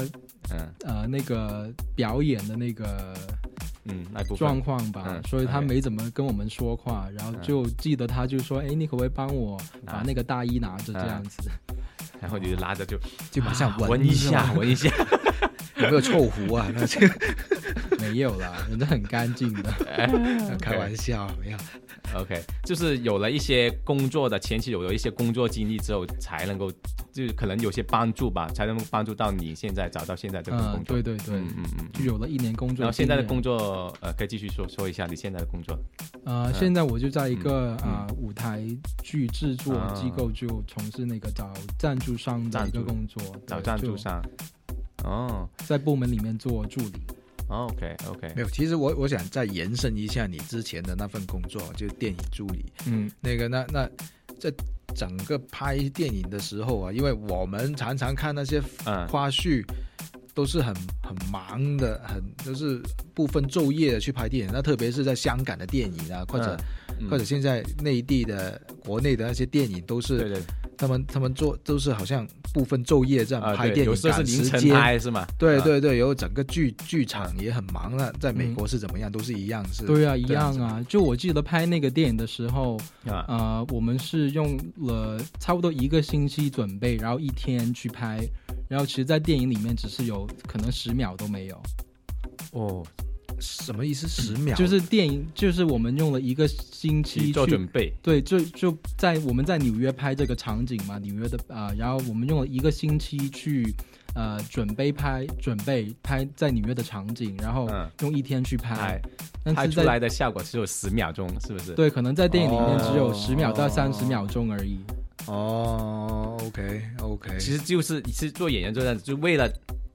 [0.51, 3.13] 嗯呃那个表演的那个
[3.85, 11.49] 嗯，那部状况吧，嗯所以他没怎么跟我们说话，然后就记得他就说：“哎，你可不可以帮我把那个大衣拿着这样子
[12.21, 12.97] 然后你就拉着就
[13.29, 14.89] 就马上闻一下， 闻一下，
[15.77, 16.67] 有没有臭狐啊？
[16.73, 17.13] 那这个？”
[17.99, 19.71] 没有啦，人家很干净的。
[20.61, 21.57] 开玩笑，没有。
[22.15, 26.71] OK，就是有了一些工作的前期有了一些工作经历之后，才能够
[27.11, 30.95] 就是可能有些帮助吧，才能够帮助到你现在找到现在这个嗯工，作。
[30.95, 31.89] 对对对，嗯嗯嗯。
[31.93, 32.83] 就有了一年工作。
[32.83, 35.77] 然后现在的工作，呃，可以继续说说一下你现在的工作。
[36.23, 37.77] 呃，现在我就在一个
[38.17, 38.65] 舞台
[39.03, 44.21] 剧制作啊机构，就从事那个找赞助商的一个工作，找赞助商。
[45.03, 46.93] 哦在部门里面做助理。
[47.47, 52.65] ，OK OK，没有，其实我我想再延伸一下你之前的那份工作，就是电影助理。
[52.87, 53.11] 嗯。
[53.21, 53.89] 那个，那那
[54.39, 54.51] 在
[54.95, 59.07] 整个拍电影的时候啊，因为我们常常看那些嗯。
[59.07, 59.63] 花絮，
[60.33, 62.81] 都是很很忙的，很就是
[63.13, 64.53] 不分昼夜的去拍电影。
[64.53, 66.57] 那特别是在香港的电影啊，或者、
[66.99, 67.09] 嗯。
[67.09, 70.41] 或者现在内地的、国内的那些电影，都是对对
[70.77, 74.69] 他们他们做都是好像不分昼夜这样拍电影，有时候是赶凌晨。
[74.69, 75.21] 拍是吗？
[75.21, 79.11] 啊，对对对，有整个剧剧场也很忙了在美国是怎么样？
[79.11, 79.85] 都是一样是。
[79.85, 80.83] 对啊，一样啊。
[80.87, 88.19] 就我记得拍那个电影的时候，啊呃，我们是用了差不多一个星期准备，然后一天去拍，
[88.67, 91.61] 然后其实，在电影里面只是有可能十秒都没有。
[92.51, 92.85] 哦，
[93.63, 94.07] 什么意思？
[94.07, 94.55] 十秒？
[94.55, 97.93] 就是电影，就是我们用了一个星期做准备。
[98.01, 103.73] 对，就就在我们在纽约拍这个场景嘛，纽约的啊，然后我们用了一个星期去
[104.15, 107.69] 呃准备拍，准备拍在纽约的场景，然后
[108.01, 109.01] 用一天去拍，
[109.55, 111.73] 拍出来的效果只有十秒钟，是不是？
[111.73, 114.79] 对，可能在电影里面只有十秒到三十秒钟而已。
[115.27, 119.51] 哦，OK OK，其实就是是做演员这样子，就为了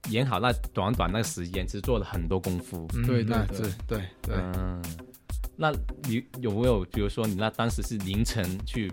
[0.08, 2.88] 演好那短短那个时间，其实做了很多功夫。
[3.06, 4.34] 对对对对对。
[4.36, 4.82] 嗯，
[5.56, 5.70] 那
[6.04, 8.90] 你有没有比如说你那当时是凌晨去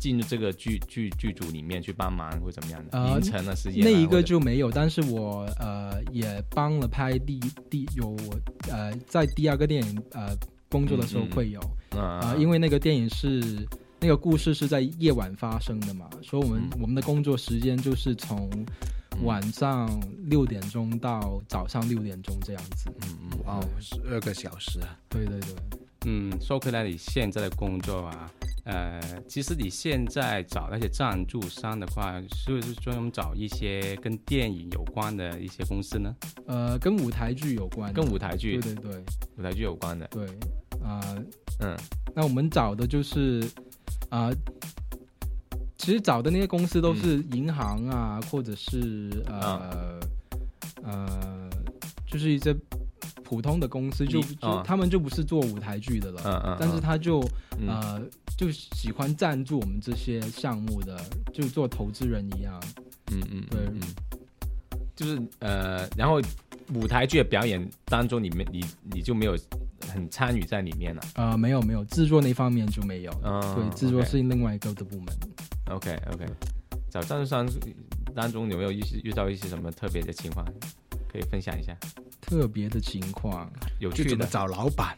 [0.00, 3.04] 进入这个剧剧剧组里面去帮忙或怎么样的？
[3.06, 7.38] 凌晨的时间那一个就没有，但是我呃也帮了拍第
[7.70, 8.40] 第有我
[8.70, 10.36] 呃在第二个电影呃
[10.68, 11.60] 工作的时候会有
[11.98, 13.66] 啊，因为那个电影是。
[14.00, 16.08] 那个故事是在夜晚发生的嘛？
[16.22, 18.48] 所以我们我们的工作时间就是从
[19.22, 19.88] 晚上
[20.24, 22.90] 六点钟到早上六点钟这样子。
[23.02, 24.96] 嗯嗯，哇，十二个小时啊！
[25.08, 25.54] 对对对。
[26.06, 28.30] 嗯，说回来，你现在的工作啊，
[28.64, 36.14] 呃，其实你现在找那些赞助商的话，是不是专门找一些跟电影有关的一些公司呢？
[36.46, 37.92] 呃，跟舞台剧有关。
[37.92, 38.58] 跟舞台剧。
[38.60, 39.04] 对对对。
[39.36, 40.06] 舞台剧有关的。
[40.08, 40.26] 对。
[40.82, 41.00] 啊。
[41.60, 41.76] 嗯。
[42.14, 43.46] 那我们找的就是。
[44.10, 44.30] 啊，
[45.78, 50.00] 其实找的那些公司都是银行啊，或者是呃
[50.82, 51.50] 呃，
[52.06, 52.54] 就是一些
[53.24, 56.20] 普通的公司，就就他们就不是做舞台剧的了。
[56.24, 56.56] 嗯嗯。
[56.60, 57.20] 但是他就
[57.66, 58.02] 呃
[58.36, 61.00] 就喜欢赞助我们这些项目的，
[61.32, 62.60] 就做投资人一样。
[63.12, 63.80] 嗯嗯，对，嗯，
[64.94, 66.20] 就是呃，然后
[66.74, 69.36] 舞台剧的表演当中，你们你你就没有。
[69.90, 71.34] 很参与在里面了啊？
[71.34, 73.12] 没有没有，制作那方面就没有。
[73.24, 75.06] 嗯，对，制作是另外一个的部门。
[75.70, 76.26] OK OK，
[76.90, 77.48] 找赞助商
[78.14, 80.46] 当中有没有一些遇到一些什么特别的情况，
[81.12, 81.76] 可以分享一下？
[82.20, 84.96] 特别的情况，有趣的找老板，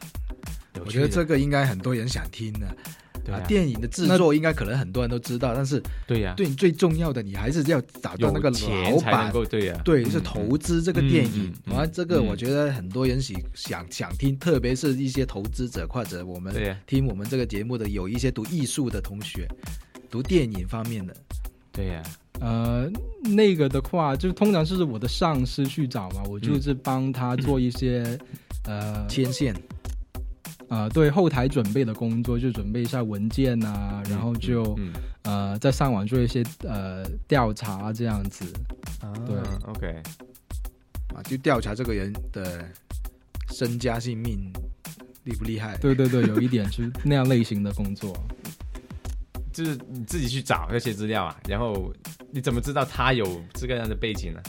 [0.85, 2.75] 我觉得这个应该很多人想听的。
[3.23, 11.53] 对啊，电影的制作应该可能很多人都知道，但是对呀，对你最重要的，你还是要找到那个老板，对呀，对，是投资这个电影。
[11.67, 19.47] 完，这个我觉得很多人喜想想听，特别是一些投资者或者我们听我们这个节目的有一些读艺术的同学，
[20.11, 21.15] 读电影方面的，
[21.71, 22.03] 对呀，
[22.41, 22.87] 呃，
[23.23, 28.19] 那个的话，就通常是我的上司去找嘛，我就是帮他做一些
[28.65, 29.55] 呃牵线。
[30.67, 34.79] 啊，对后台准备的工作就准备一下文件呐，然后就
[35.23, 38.45] 呃在上网做一些呃调查这样子。
[39.27, 40.01] 对，OK，
[41.13, 42.63] 啊，就调查这个人的
[43.49, 44.49] 身家性命
[45.25, 45.75] 厉不厉害？
[45.83, 48.15] 对对对，有一点就是 那样类型的工作，
[49.53, 51.93] 就是你自己去找那些资料啊，然后
[52.31, 54.41] 你怎么知道他有这个样的背景呢？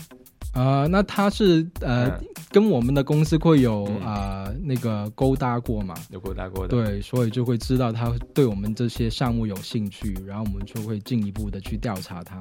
[0.53, 5.95] 啊，那他是呃，跟我们的公司会有啊那个勾搭过嘛？
[6.11, 6.69] 有勾搭过的。
[6.69, 12.38] 对，所以就会知道他对我们这些项目有兴趣，然后我们就会进一步的去调查他，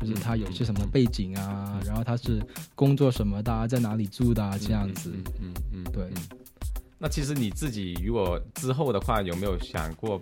[0.00, 2.42] 就是他有些什么背景啊，然后他是
[2.74, 5.12] 工作什么的，在哪里住的啊这样子。
[5.38, 6.08] 嗯嗯，对。
[6.98, 10.18] 那其实你自己如果之后的话，有没有想过？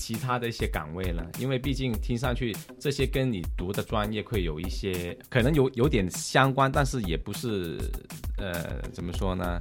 [0.00, 7.78] 其他的一些岗位呢，因为毕竟听上去这些跟你读的专业会有一些可能有有点相关，但是也不是
[8.38, 9.60] 呃怎么说呢，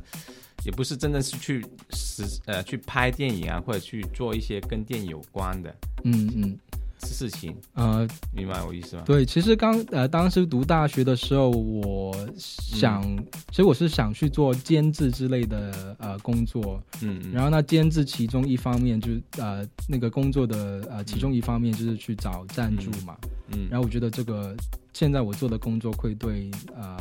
[0.63, 5.75] 也不是真的是去实呃去拍电影啊，或者去做一些跟电影有关的。
[6.06, 6.58] 嗯嗯。
[7.05, 9.03] 事情，呃，明白我意思吗？
[9.05, 13.01] 对，其实刚呃，当时读大学的时候，我想，
[13.49, 23.17] 其实我是想去做监制之类的呃工作，嗯，然后那监制其中一方面就是呃那个工作的呃其中一方面就是去找赞助嘛，
[23.53, 24.55] 嗯，然后我觉得这个
[24.93, 26.97] 现在我做的工作会对呃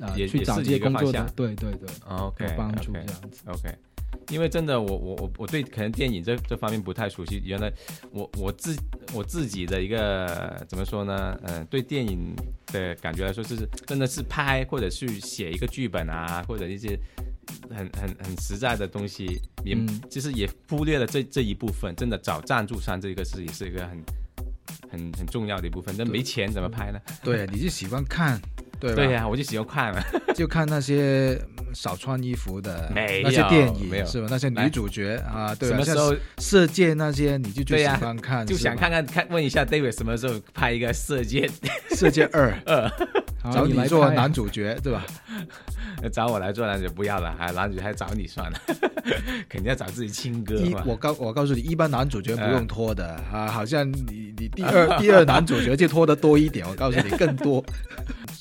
[0.00, 3.74] 呃去找这些工作的，对对对，OK，有帮助这样子，OK。
[4.30, 7.42] 因为真的，我我我我对可能电影这这方面不太熟悉。
[7.44, 7.72] 原来
[8.10, 8.76] 我我自
[9.12, 11.38] 我自己的一个怎么说呢？
[11.44, 12.34] 嗯，对电影
[12.68, 16.98] 的感觉来说，就是真的是拍或者去写一个剧本啊，或者一些
[17.70, 19.76] 很很很实在的东西，也
[20.08, 21.94] 其实也忽略了这这一部分。
[21.96, 24.04] 真的找赞助商这个事也是一个很
[24.90, 25.94] 很很重要的一部分。
[25.98, 27.00] 那没钱怎么拍呢？
[27.22, 28.40] 对，你就喜欢看。
[28.92, 31.40] 对呀，我就喜欢看， 就看那些
[31.72, 34.26] 少穿衣服的那些电影，是吧？
[34.28, 36.14] 那些女主角啊，对，什么时候？
[36.38, 41.48] 射箭那些，你就最喜欢看，就想看看看，问一下 David 什么时候拍一个射箭，
[41.90, 42.52] 射箭 二。
[42.66, 42.90] 二，
[43.52, 45.04] 找你做男主角，对吧？
[46.12, 48.58] 找我来做男主不要了，还男主还找你算了，
[49.48, 50.82] 肯定要找自己亲哥一嘛。
[50.86, 57.64] 我告我告诉你，一般男主角不用拖的啊，好像你你第二第二男主角就拖的多一点，我告诉你更多。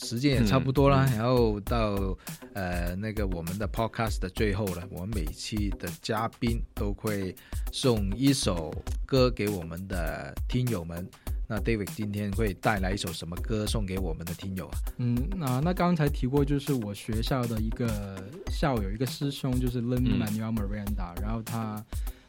[0.04, 2.16] 时间也差不多了，然后到
[2.54, 7.34] 呃那个我们的 podcast 的最后了，我们每期的嘉宾都会
[7.72, 8.72] 送一首
[9.06, 11.10] 歌给我们的听友们。
[11.48, 14.78] 那 David 今天会带来一首什么歌送给我们的听友啊？
[14.98, 18.18] 嗯，那那刚才提过，就是我学校的一个
[18.50, 21.84] 校友，一个师兄，就是 Lin 嗯 Manuel Miranda，、然后他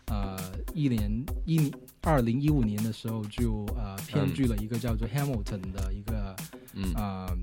[0.07, 0.37] 呃
[0.75, 6.61] 一年一二零一五年的时候就呃编剧了一个叫做 Hamilton 的一个嗯
[6.95, 7.39] 呃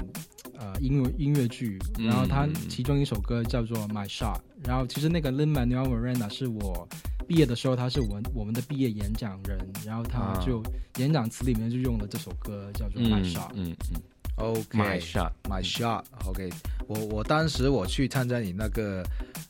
[0.58, 2.06] 呃音乐音乐剧，嗯。
[2.06, 6.88] 然后他嗯其中一首歌叫做 My Shot，然后其实那个 Lin Manuel Miranda 是我
[7.28, 10.44] 毕业的时候他是我们我们的毕业演讲人，然后他啊。
[10.46, 10.64] 就
[10.98, 14.02] 演讲词里面就用了这首歌叫做 My 嗯 Shot，、嗯嗯。
[14.36, 16.50] OK，，My shot，My shot，OK，、
[16.88, 19.04] 我我当时我去参加你那个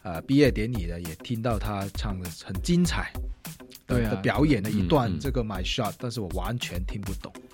[0.03, 3.13] 呃毕业典礼的，也听到他唱的很精彩
[3.87, 4.11] 的对啊。
[4.11, 5.19] 的表演的一段嗯嗯。
[5.19, 7.50] 这个 My shot，但是我完全听不懂，这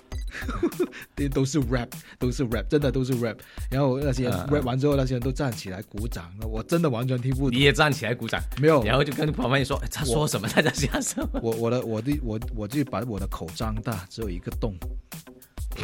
[1.32, 3.36] 都是 rap，都是 rap，真的都是 rap。
[3.70, 7.58] 然后那些 rap 完之后，那些人都站起来鼓掌，那我真的完全听不懂。
[7.58, 11.40] 你也站起来鼓掌，没有，然后就跟旁边人说哎他说什么，他在想什么。
[11.42, 14.74] 我我的我的我我就把我的口张大，只有一个洞，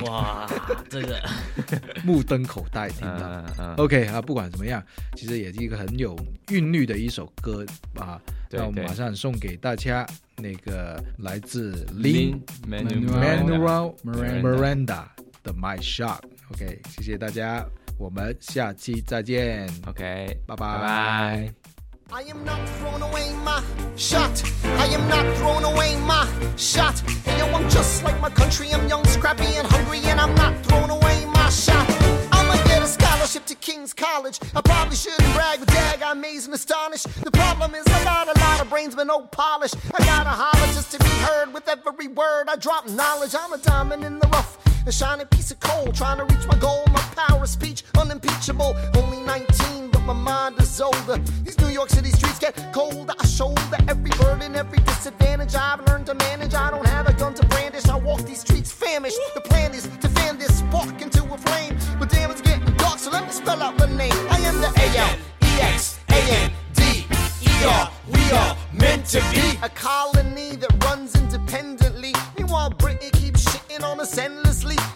[0.02, 0.46] 哇，
[0.88, 1.20] 这个，
[2.04, 3.20] 目瞪口呆听到。
[3.20, 4.82] 嗯嗯，OK 啊，不管怎么样，
[5.16, 6.16] 其实也是一个很有
[6.50, 7.64] 韵律的一首歌
[7.96, 8.20] 啊。
[8.50, 15.04] 那我们马上送给大家那个来自 Lin Manuel Miranda Miranda
[15.42, 16.20] 的 My Shot。
[16.52, 17.66] OK，谢谢大家，
[17.98, 19.68] 我们下期再见。
[19.86, 21.73] OK，拜拜拜拜。
[22.12, 23.62] I am not throwing away my
[23.96, 24.42] shot.
[24.64, 27.02] I am not throwing away my shot.
[27.26, 28.72] And yo, I'm just like my country.
[28.72, 31.88] I'm young, scrappy, and hungry, and I'm not throwing away my shot.
[32.32, 34.38] I'ma get a scholarship to King's College.
[34.54, 37.06] I probably shouldn't brag, but dag, I'm amazed and astonished.
[37.24, 39.72] The problem is I got a lot of brains, but no polish.
[39.94, 42.48] I gotta holler just to be heard with every word.
[42.48, 43.34] I drop knowledge.
[43.38, 44.63] I'm a diamond in the rough.
[44.86, 46.84] A shining piece of coal, trying to reach my goal.
[46.92, 48.76] My power of speech, unimpeachable.
[48.96, 51.16] Only 19, but my mind is older.
[51.42, 53.14] These New York City streets get colder.
[53.18, 56.52] I shoulder every burden, every disadvantage I've learned to manage.
[56.52, 57.86] I don't have a gun to brandish.
[57.88, 59.16] I walk these streets famished.
[59.34, 61.78] The plan is to fan this spark into a flame.
[61.98, 64.12] But damn, it's getting dark, so let me spell out the name.
[64.28, 67.06] I am the A L E X A N D
[67.40, 67.90] E R.
[68.12, 72.12] We are meant to be a colony that runs independently.
[72.36, 74.33] Meanwhile, Britain keeps shitting on us endlessly.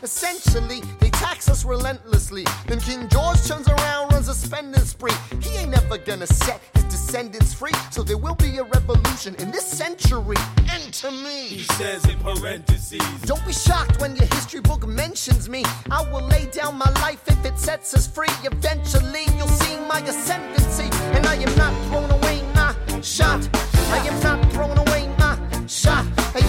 [0.08, 2.46] Essentially, they tax us relentlessly.
[2.66, 5.12] Then King George turns around, runs a spending spree.
[5.42, 7.74] He ain't never gonna set his descendants free.
[7.90, 10.38] So there will be a revolution in this century.
[10.72, 11.48] Enter me.
[11.48, 13.02] He says in parentheses.
[13.26, 15.62] Don't be shocked when your history book mentions me.
[15.90, 18.32] I will lay down my life if it sets us free.
[18.44, 20.88] Eventually, you'll see my ascendancy.
[21.14, 23.46] And I am not throwing away my shot.
[23.52, 24.87] I am not throwing away my shot.
[24.87, 24.87] Hey,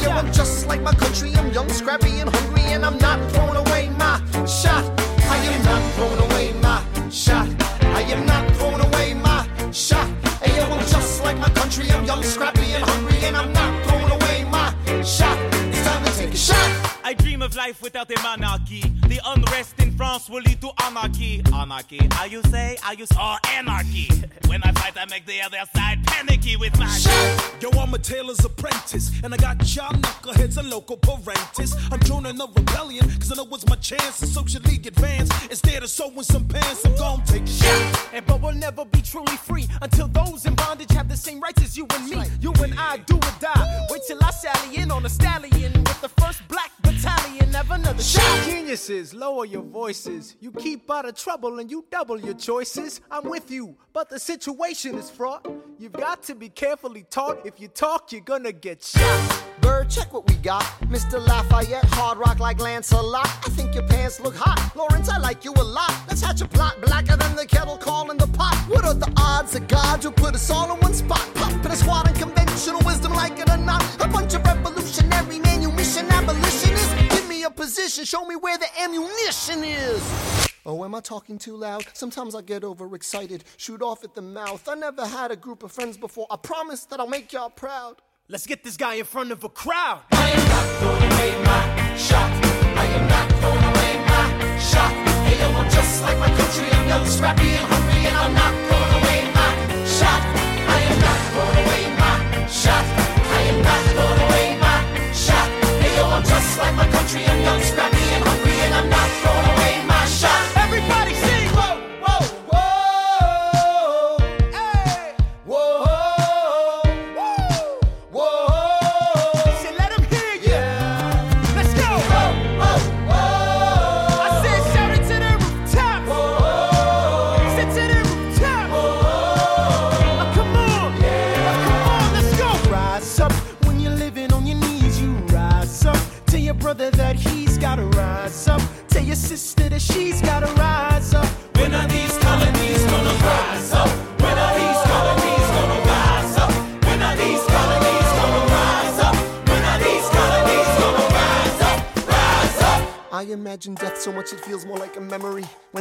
[0.01, 1.35] yo, I'm just like my country.
[1.35, 2.63] I'm young, scrappy, and hungry.
[2.73, 4.83] And I'm not throwing away my shot.
[5.29, 6.28] I am not throwing away
[17.49, 18.81] I dream of life without a monarchy.
[19.07, 21.41] The unrest in France will lead to anarchy.
[21.53, 22.77] Anarchy, how you say?
[22.83, 24.07] I use or anarchy.
[24.47, 27.55] When I fight, I make the other side panicky with my shot.
[27.61, 31.73] Yo, I'm a tailor's apprentice, and I got y'all knuckleheads and local parentis.
[31.91, 35.29] I'm joining a rebellion, cause I know it's my chance to socially advance.
[35.49, 38.09] Instead of sewing some pants, I'm gonna take a shot.
[38.13, 41.61] And but we'll never be truly free until those in bondage have the same rights
[41.63, 42.23] as you and me.
[42.41, 43.87] You and I do or die.
[43.89, 47.38] Wait till I sally in on a stallion with the first black battalion.
[47.97, 48.45] Shot.
[48.45, 50.35] Geniuses, lower your voices.
[50.39, 53.01] You keep out of trouble and you double your choices.
[53.09, 55.45] I'm with you, but the situation is fraught.
[55.79, 57.45] You've got to be carefully taught.
[57.45, 59.43] If you talk, you're gonna get shot.
[59.61, 60.63] Bird, check what we got.
[60.83, 61.25] Mr.
[61.25, 63.25] Lafayette, hard rock like Lancelot.
[63.25, 64.71] I think your pants look hot.
[64.75, 65.91] Lawrence, I like you a lot.
[66.07, 68.55] Let's hatch a plot blacker than the kettle calling the pot.
[68.69, 71.27] What are the odds of God will put us all in one spot?
[71.33, 73.83] Pop in a squad and conventional wisdom, like it or not.
[73.99, 77.08] A bunch of revolutionary manumission abolitionists.
[77.49, 80.51] Give position, show me where the ammunition is.
[80.65, 81.83] Oh, am I talking too loud?
[81.93, 84.67] Sometimes I get overexcited, shoot off at the mouth.
[84.69, 86.27] I never had a group of friends before.
[86.29, 88.01] I promise that I'll make y'all proud.
[88.27, 90.01] Let's get this guy in front of a crowd.
[90.11, 92.31] I am not throwing away my shot.
[92.77, 94.91] I am not throwing away my shot.
[95.25, 96.67] Hey, yo, I'm just like my country.
[96.71, 100.48] I'm young, scrappy, and hungry, and I'm not throwing away my shot.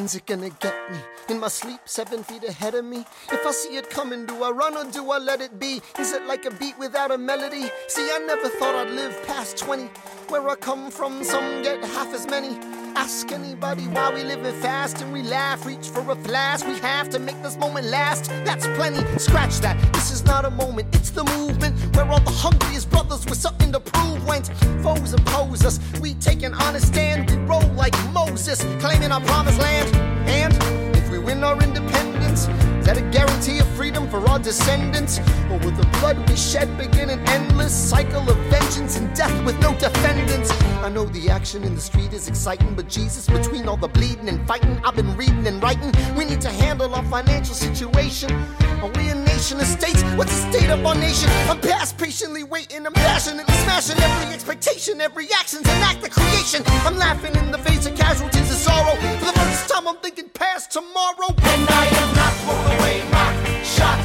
[0.09, 0.97] When's it gonna get me?
[1.29, 3.05] In my sleep, seven feet ahead of me.
[3.31, 5.83] If I see it coming, do I run or do I let it be?
[5.99, 7.71] Is it like a beat without a melody?
[7.89, 9.83] See, I never thought I'd live past 20.
[10.31, 12.88] Where I come from, some get half as many.
[13.01, 15.65] Ask anybody why we live living fast and we laugh.
[15.65, 16.65] Reach for a flash.
[16.65, 18.29] We have to make this moment last.
[18.45, 19.01] That's plenty.
[19.19, 19.77] Scratch that.
[19.93, 20.93] This is not a moment.
[20.93, 24.49] It's the movement where all the hungriest brothers with something to prove went.
[24.83, 25.79] Foes oppose us.
[26.01, 27.31] We take an honest stand.
[27.31, 29.95] We roll like Moses, claiming our promised land.
[30.29, 30.53] And
[30.97, 35.20] if we win our independence, is that a guarantee of freedom for our descendants?
[35.51, 39.57] Or will the blood we shed begin an endless cycle of vengeance and death with
[39.61, 40.51] no defendants?
[40.83, 44.29] I know the action in the street is exciting, but Jesus, between all the bleeding
[44.29, 45.93] and fighting, I've been reading and writing.
[46.16, 48.33] We need to handle our financial situation.
[48.83, 50.03] Are we a nation of states?
[50.18, 51.31] What's the state of our nation?
[51.49, 56.64] I'm past patiently waiting, I'm passionately smashing every expectation, every action's an act of creation.
[56.83, 58.97] I'm laughing in the face of casualties and sorrow.
[59.20, 61.31] For the first time, I'm thinking past tomorrow.
[61.53, 63.48] And I am not throwing away my
[63.79, 63.99] shot.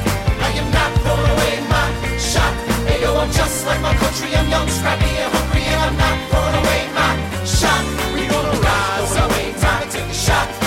[0.46, 1.86] I am not throwing away my
[2.30, 2.54] shot.
[2.88, 4.30] Hey yo, I'm just like my country.
[4.38, 7.12] I'm young, scrappy, and hungry, and I'm not throwing away my
[7.58, 7.82] shot.
[8.14, 9.46] We gonna rise away.
[9.62, 10.63] time to take a shot.